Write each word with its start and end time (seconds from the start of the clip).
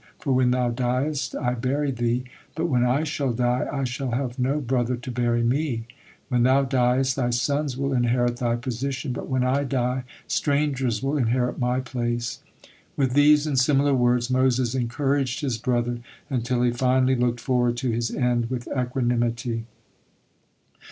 For 0.17 0.33
when 0.33 0.49
thou 0.49 0.71
diest, 0.71 1.35
I 1.35 1.53
bury 1.53 1.91
thee, 1.91 2.23
but 2.55 2.65
when 2.65 2.83
I 2.83 3.03
shall 3.03 3.31
die, 3.33 3.67
I 3.71 3.83
shall 3.83 4.09
have 4.09 4.39
no 4.39 4.59
brother 4.59 4.95
to 4.95 5.11
bury 5.11 5.43
me. 5.43 5.85
When 6.27 6.41
thou 6.41 6.63
diest, 6.63 7.15
thy 7.15 7.29
sons 7.29 7.77
will 7.77 7.93
inherit 7.93 8.37
thy 8.37 8.55
position, 8.55 9.13
but 9.13 9.29
when 9.29 9.43
I 9.43 9.63
die, 9.63 10.05
strangers 10.25 11.03
will 11.03 11.17
inherit 11.19 11.59
my 11.59 11.81
place." 11.81 12.39
With 12.97 13.13
these 13.13 13.45
and 13.45 13.59
similar 13.59 13.93
words 13.93 14.31
Moses 14.31 14.73
encouraged 14.73 15.41
his 15.41 15.59
brother, 15.59 15.99
until 16.31 16.63
he 16.63 16.71
finally 16.71 17.13
looked 17.15 17.39
forward 17.39 17.77
to 17.77 17.91
his 17.91 18.09
end 18.09 18.49
with 18.49 18.67
equanimity. 18.75 19.65